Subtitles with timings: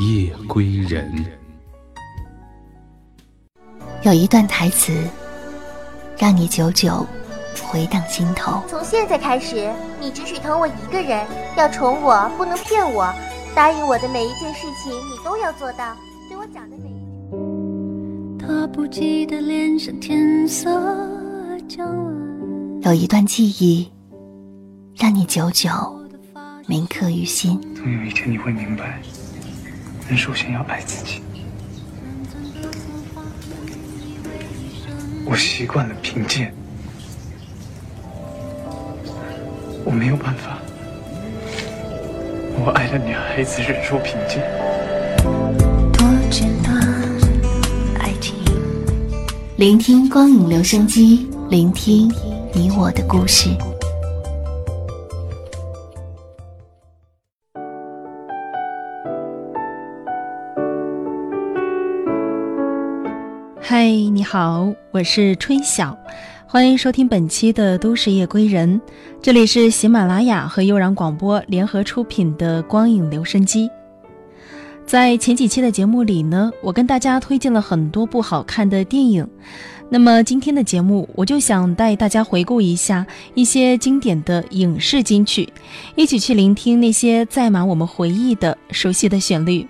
[0.00, 1.24] 夜归人。
[4.02, 4.92] 有一段台词，
[6.18, 7.06] 让你久久
[7.62, 8.60] 回荡心头。
[8.68, 9.70] 从现在开始，
[10.00, 11.24] 你只许疼我一个人，
[11.56, 13.12] 要宠我，不能骗我。
[13.54, 15.94] 答应我的每一件事情，你都要做到。
[16.28, 18.44] 对我讲的每一句。
[18.44, 20.70] 他不记得脸上天色
[21.68, 22.14] 将晚。
[22.82, 23.88] 有一段记忆，
[24.96, 25.70] 让你久久
[26.66, 27.60] 铭刻于心。
[27.76, 29.00] 总有一天你会明白，
[30.08, 31.22] 人首先要爱自己。
[35.24, 36.54] 我习惯了贫贱，
[39.82, 40.58] 我没有办法。
[42.56, 44.42] 我爱的女孩子忍受贫贱。
[45.94, 46.76] 多简单，
[47.98, 48.34] 爱情。
[49.56, 52.12] 聆听光影留声机，聆听。
[52.52, 53.48] 你我的故事。
[63.66, 65.98] 嗨，你好，我是春晓，
[66.46, 68.78] 欢迎收听本期的《都市夜归人》，
[69.22, 73.70] 这里是喜马拉雅和悠然广播联合出品的光影留声机。
[74.84, 79.26] 在前几期的节目里呢，我跟大家推荐了很多部好看的电影。
[79.88, 85.50] 那么今天的节目，我就想带大家回顾一下一些经典的影视金曲，
[85.96, 89.66] 一起去聆听那些载满我们回忆的熟悉的旋律。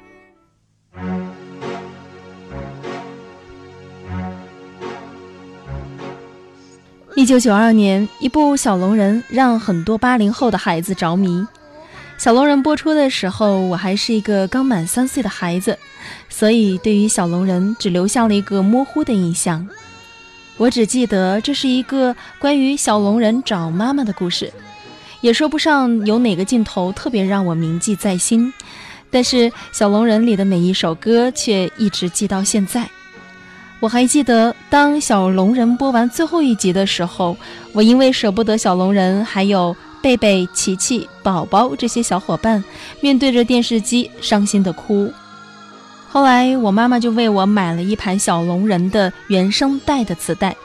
[7.17, 11.29] 一九九二年，一部《小龙人》让很多八零后的孩子着迷。
[12.19, 15.79] 《小龙人》播出的时候，我还是一个刚满三岁的孩子，
[16.29, 19.69] 所以对于小龙人只留下了一个模糊的印象。
[20.57, 24.53] 我只记得这是一个关于小龙人找妈妈的故事，
[25.21, 28.53] 也说不上有哪个镜头特别让我铭记在心，
[29.09, 32.89] 但是小龙人里的每一首歌却一直记到现在。
[33.85, 37.37] 我还记得，当小龙人播完最后一集的时候，
[37.75, 42.65] 我因为舍不得小龙人，还有贝贝、琪琪、宝宝这些小伙伴，
[43.03, 45.13] 面对着电视机伤心的哭。
[46.09, 50.57] 后来，我妈妈就为我买了一盘小龙人的原声带的磁带，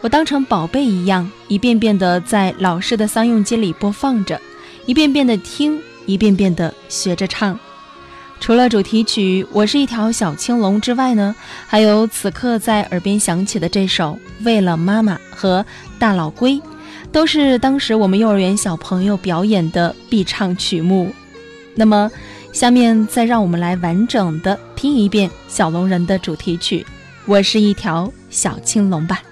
[0.00, 4.40] 我当成宝贝一样，一遍遍的在老式的桑用机里播放着，
[4.86, 7.58] 一遍遍的听，一遍遍的学着唱。
[8.40, 11.36] 除了主题曲《我是一条小青龙》之外呢，
[11.66, 15.62] 还有此刻在耳边响起的这首《为了妈妈》和
[15.98, 16.54] 《大老龟》，
[17.12, 21.12] 都是当时我们幼儿园小朋友表演的必唱曲目。
[21.74, 22.10] 那么。
[22.52, 26.80] 下面再让我们来完整的听一遍《小龙人》的主题曲，
[27.24, 29.22] 《我是一条小青龙》吧。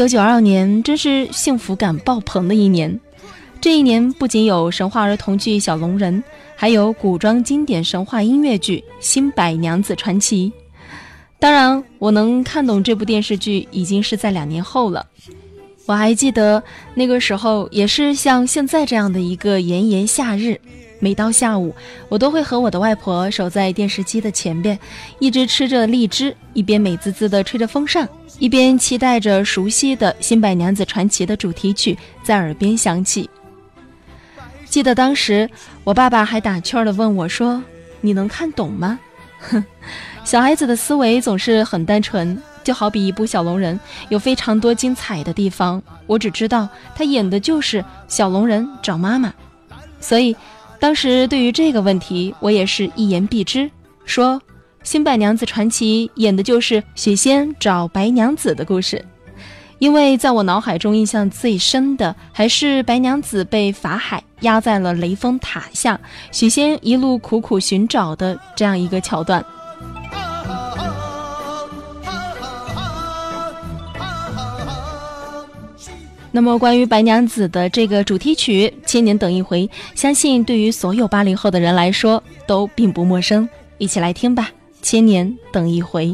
[0.00, 2.98] 九九二年真是幸福感爆棚的一年。
[3.60, 6.22] 这一年不仅有神话儿童剧《小龙人》，
[6.56, 10.50] 还有古装经典神话音乐剧《新白娘子传奇》。
[11.38, 15.04] 当然，我能看懂这部电视剧已经是在两年后了。
[15.84, 16.62] 我还记得
[16.94, 20.58] 那个时候，也是像现在这样的一个炎炎夏日，
[20.98, 21.74] 每到下午，
[22.08, 24.78] 我都会和我的外婆守在电视机的前边，
[25.18, 28.08] 一直吃着荔枝，一边美滋滋地吹着风扇，
[28.38, 33.28] 一边期待着熟悉的《新白娘子传奇》的主题曲在耳边响起。
[34.64, 35.50] 记得当时，
[35.84, 37.62] 我爸爸还打趣地问我说
[38.00, 38.98] ：“你能看懂吗？”
[39.40, 39.64] 哼，
[40.24, 43.78] 小孩子的思维总是很单纯，就好比一部小龙人，
[44.08, 45.82] 有非常多精彩的地方。
[46.06, 49.32] 我只知道他演的就是小龙人找妈妈，
[50.00, 50.36] 所以。
[50.78, 53.70] 当时对于这个问题，我也是一言蔽之，
[54.06, 54.36] 说
[54.82, 59.04] 《新白娘子传奇》演的就是许仙找白娘子的故事，
[59.78, 66.00] 因为在我脑海中印象最深的还是白娘子被法海压在了雷峰塔下，
[66.32, 69.44] 许仙一路苦苦寻找的这样一个桥段。
[76.32, 83.48] 那么，关于白娘子的这个主题曲《千年等一回》，相信对于所有八零后的人来说都并不陌生。
[83.78, 84.50] 一起来听吧，
[84.82, 86.06] 《千年等一回》。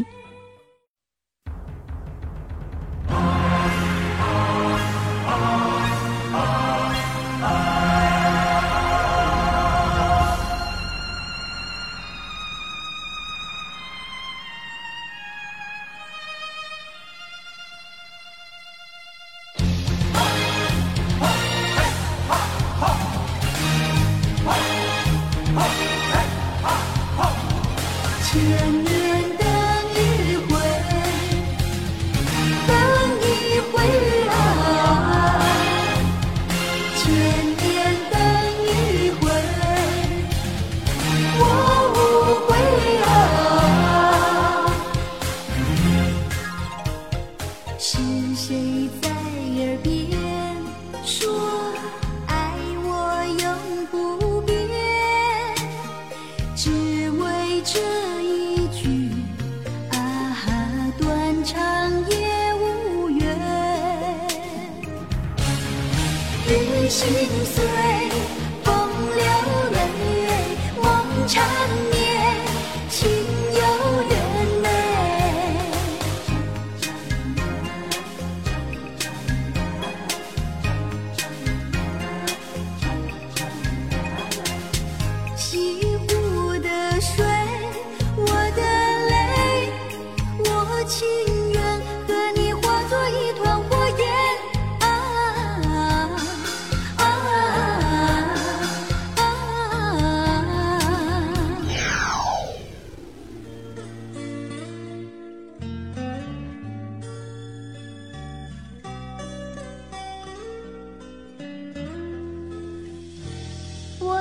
[28.27, 28.41] 千
[28.83, 28.96] 年。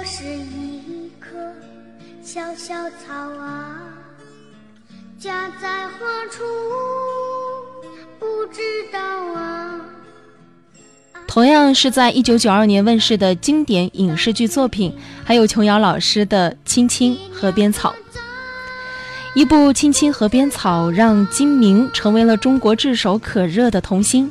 [0.05, 1.35] 是一棵
[2.21, 3.81] 小小草啊，
[5.19, 6.43] 家在何处
[8.19, 8.61] 不知
[8.93, 8.99] 道
[9.33, 9.81] 啊。
[11.27, 17.89] 同样是在一九九二年问世的经典影视剧作品，还有琼瑶老师的《青青河边草》。
[19.33, 24.29] 一部《青青河边草》让金明成为了中国炙手可热的童星。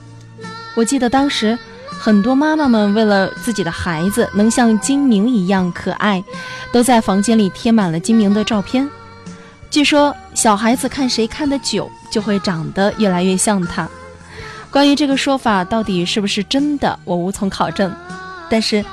[0.77, 1.59] 我记得当时。
[2.05, 6.23] 很多妈妈们为了自己的孩子能像金明一样可爱，
[6.71, 8.87] 都在房间里贴满了金明的照片。
[9.71, 13.89] 据说小孩子看谁看得久，就会长得越来越像他。
[14.71, 17.91] 关于这个说法到底是不是真的，我无从考证。
[18.51, 18.85] 但是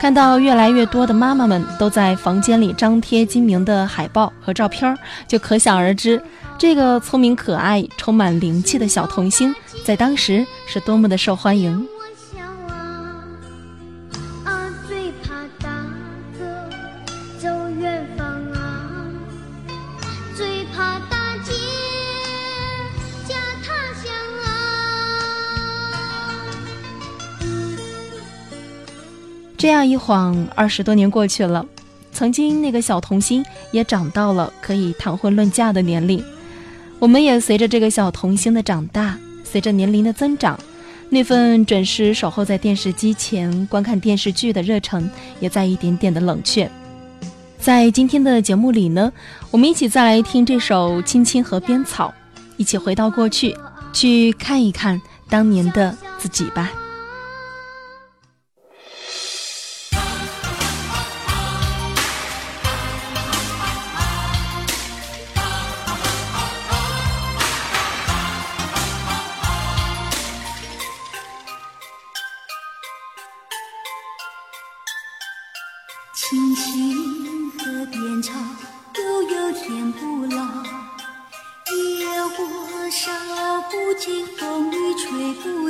[0.00, 4.96] 看到越来越多的妈妈们都在房间里张贴金明的海报和照片，
[5.26, 6.22] 就可想而知，
[6.56, 9.52] 这个聪明可爱、充满灵气的小童星
[9.84, 11.84] 在当时是多么的受欢迎。
[29.60, 31.66] 这样一晃，二十多年过去了，
[32.14, 36.24] 曾经那个小童星也长到了可以谈婚论嫁的年龄。
[36.98, 40.58] 我们也随着这个小童星的长大，随着年龄的增长，
[41.10, 46.70] 那份准时守候在电视机前观看电视剧的热忱也在一点点的冷却。
[47.58, 49.12] 在今天的节目里呢，
[49.50, 52.14] 我们一起再来听这首《青青河边草》，
[52.56, 53.54] 一起回到过去，
[53.92, 54.98] 去看一看
[55.28, 56.72] 当年的自己吧。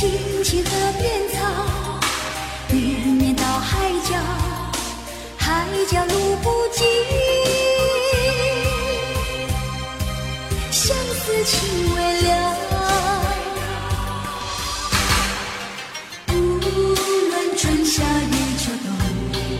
[0.00, 0.08] 青
[0.42, 1.38] 青河边草，
[2.70, 3.76] 绵绵到海
[4.08, 4.16] 角，
[5.36, 6.86] 海角路不尽，
[10.70, 12.56] 相思情未了。
[16.28, 18.88] 无论春夏与秋冬，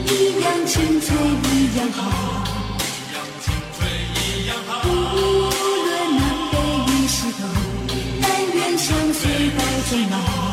[0.06, 1.14] 一样青翠
[1.52, 2.49] 一样好。
[9.90, 10.49] 最美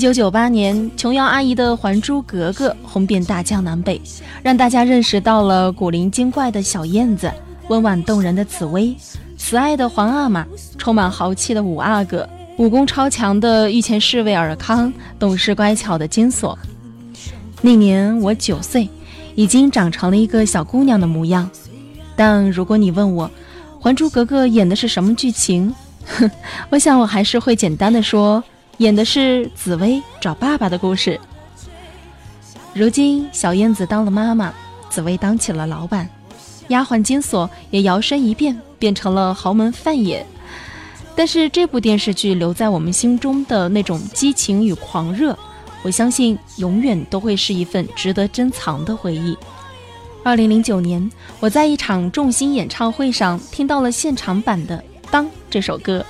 [0.00, 4.00] 九九八年，琼瑶阿姨的《还珠格格》红遍大江南北，
[4.42, 7.30] 让大家认识到了古灵精怪的小燕子、
[7.68, 8.96] 温婉动人的紫薇、
[9.36, 10.46] 慈爱的皇阿玛、
[10.78, 12.26] 充满豪气的五阿哥、
[12.56, 16.58] 武功超强的御前侍卫尔康、懂事乖巧的金锁。
[17.60, 18.88] 那年我九岁，
[19.34, 21.50] 已经长成了一个小姑娘的模样。
[22.16, 23.28] 但如果你问我，
[23.82, 25.74] 《还珠格格》演的是什么剧情？
[26.06, 26.30] 哼，
[26.70, 28.42] 我想我还是会简单的说。
[28.80, 31.20] 演的是紫薇找爸爸的故事。
[32.72, 34.54] 如今小燕子当了妈妈，
[34.88, 36.08] 紫薇当起了老板，
[36.68, 40.26] 丫鬟金锁也摇身一变变成了豪门范爷。
[41.14, 45.38] 但是这部电视剧留在我们心中的那种激情与狂热，
[45.82, 49.36] 我相信永远都会是一份值得珍藏的回忆。
[50.24, 54.78] 二零零九年，我在一场众星演唱会上听到了现场版的
[55.10, 56.02] 《当》这首歌。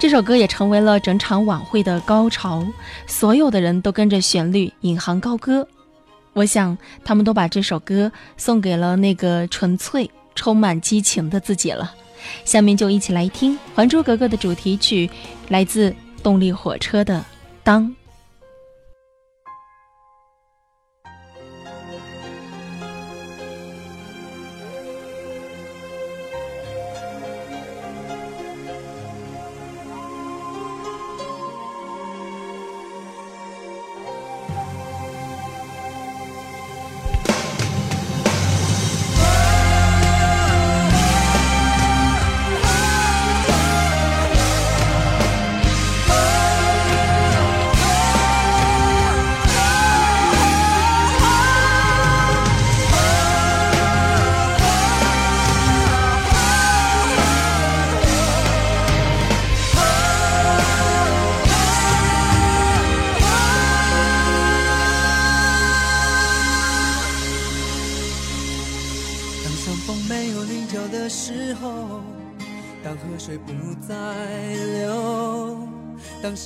[0.00, 2.66] 这首歌也成为了整场晚会的高潮，
[3.06, 5.68] 所有的人都跟着旋律引吭高歌。
[6.32, 11.92] 我想，他们都把这首歌送给了那个纯粹、充满激情的自己了。
[12.46, 15.10] 下面就一起来听《还珠格格》的主题曲，
[15.48, 17.18] 来自动力火车的
[17.62, 17.86] 《当》。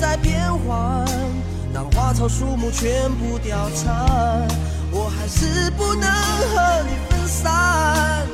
[0.00, 1.04] 在变换，
[1.74, 4.48] 当花草树木全部凋残，
[4.90, 8.26] 我还是不能和你分散，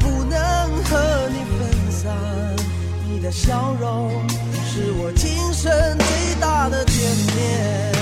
[0.00, 0.38] 不能
[0.82, 0.98] 和
[1.30, 2.10] 你分散。
[3.08, 4.10] 你的笑容
[4.66, 6.98] 是我今生最大的眷
[7.36, 7.92] 恋。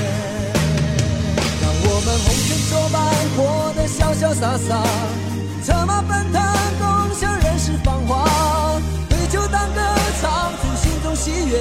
[1.61, 3.05] 让我们红尘作伴，
[3.37, 3.39] 活
[3.77, 4.83] 得潇潇洒洒，
[5.63, 6.41] 策马奔腾，
[6.79, 9.81] 共享人世繁华，对酒当歌，
[10.23, 11.61] 唱出心中喜悦。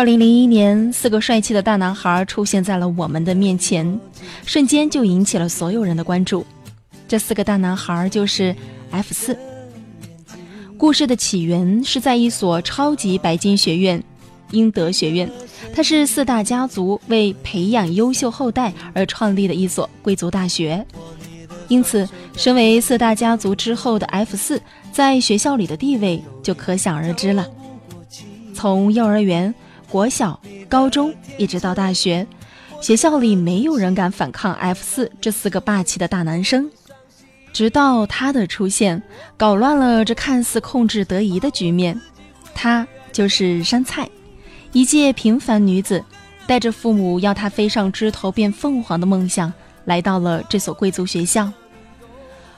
[0.00, 4.00] 二零零一年，四个帅气的大男孩出现在了我们的面前，
[4.46, 6.46] 瞬间就引起了所有人的关注。
[7.06, 8.56] 这四个大男孩就是
[8.90, 9.36] F 四。
[10.78, 14.02] 故事的起源是在一所超级白金学院——
[14.52, 15.30] 英德学院，
[15.74, 20.82] 它是四大家族为培养优秀后代而创立的一所贵族大学。
[21.68, 27.46] 因此，身为四大家族之后的 F 四，在学校里的地位就可想而知了。
[28.54, 29.54] 从幼儿园。
[29.90, 32.24] 国小、高中一直到大学，
[32.80, 36.70] 学校里没有人敢反抗 F 四这四个霸气的大男生。
[37.52, 39.02] 直到他的出现，
[39.36, 42.00] 搞乱了这看似控制得宜的局面。
[42.54, 44.08] 他就是山菜，
[44.72, 46.04] 一介平凡女子，
[46.46, 49.52] 带着父母要她飞上枝头变凤凰的梦想，
[49.86, 51.52] 来到了这所贵族学校。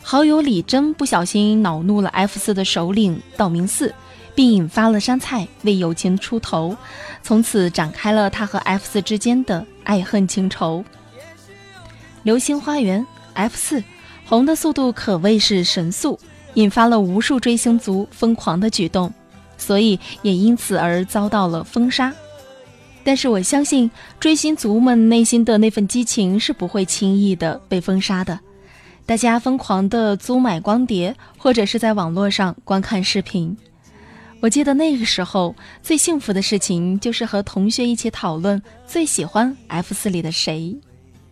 [0.02, 3.94] 好友李真不小心恼怒了 F 四的首领道明寺。
[4.34, 6.76] 并引发了山菜为友情出头，
[7.22, 10.84] 从此展开了他和 F 四之间的爱恨情仇。
[12.22, 13.82] 流星花园 F 四
[14.24, 16.18] 红的速度可谓是神速，
[16.54, 19.12] 引发了无数追星族疯狂的举动，
[19.58, 22.12] 所以也因此而遭到了封杀。
[23.04, 23.90] 但是我相信
[24.20, 28.38] 追星族们内心的那份激情是不会轻易的被封杀的，
[29.04, 33.56] 大家疯狂的租买光碟，或者是在网络上观看视频。
[34.42, 40.76] 我记得那个时候最幸福的事情就是和同学一起讨论最喜欢 F 四里的谁。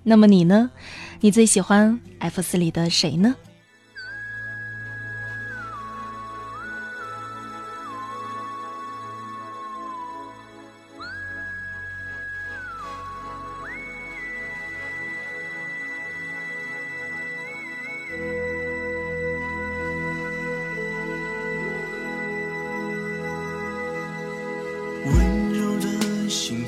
[0.04, 0.70] 那么你呢？
[1.18, 3.34] 你最喜欢 F 四里的谁呢？
[26.30, 26.59] 心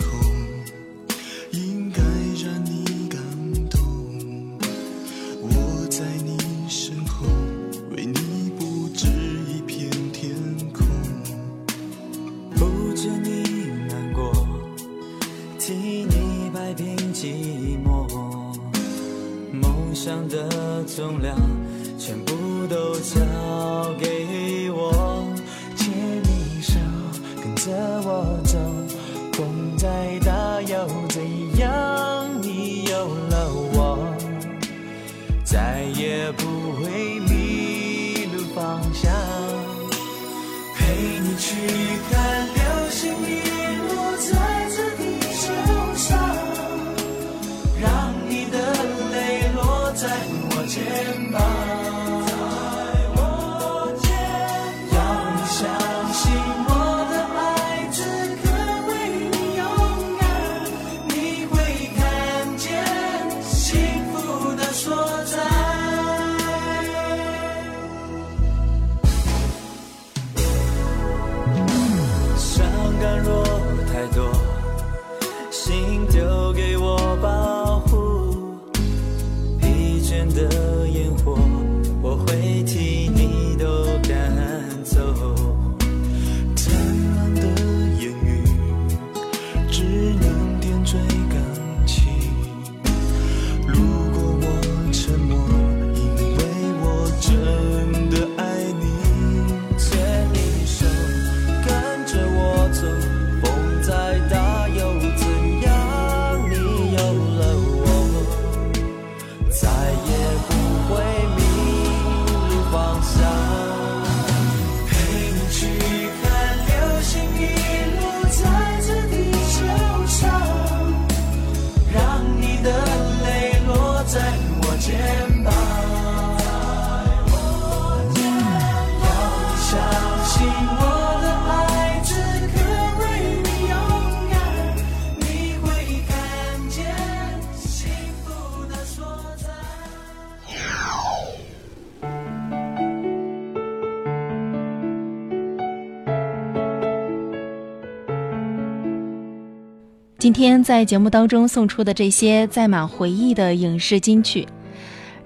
[150.32, 154.48] 今天在节目当中送出的这些载满回忆的影视金曲，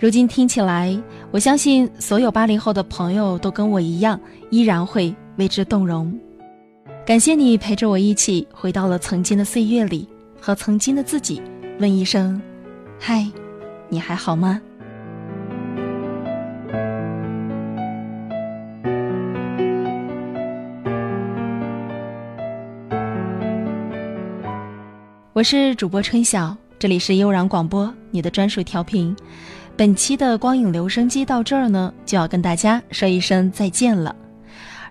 [0.01, 6.13] 如今听起来，我相信所有八零后的朋友都跟我一样，依然会为之动容。
[7.07, 10.09] 感谢你陪着我一起回到了曾经的岁月里，
[10.41, 11.41] 和曾经的自己
[11.79, 12.43] 问一声
[12.99, 13.25] ：“嗨，
[13.89, 14.61] 你还好吗？”
[25.37, 29.15] 我是主播春晓，这里是悠然广播，你的专属调频。
[29.77, 34.17] 本期的光影留声机到这儿呢，就要跟大家说一声再见了。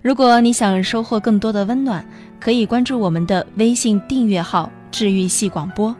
[0.02, 5.92] 如果你想收获更多的温暖，可以关注我们的微信订阅号“治愈系广播”，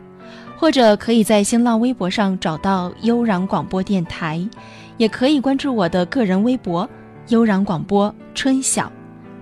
[0.56, 4.48] 或者可以在新浪微博上找到悠然广播电台，
[4.96, 6.88] 也可以关注我的个人微博
[7.30, 8.92] “悠然广播春晓”，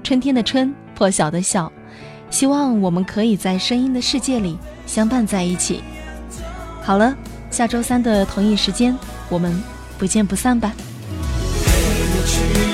[0.03, 1.71] 春天的春，破晓的晓。
[2.31, 4.59] 希望我们可以在声音的世界里。
[4.87, 5.83] 相伴在一起。
[6.83, 7.15] 好了，
[7.51, 8.97] 下周三的同一时间，
[9.29, 9.63] 我们
[9.99, 10.73] 不见不散吧。
[12.27, 12.74] 喜马拉